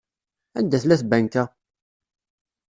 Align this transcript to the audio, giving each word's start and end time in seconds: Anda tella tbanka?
Anda 0.59 0.77
tella 0.81 0.95
tbanka? 1.01 1.43